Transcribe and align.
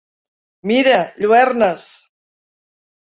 Mira, 0.69 0.95
lluernes! 1.25 1.85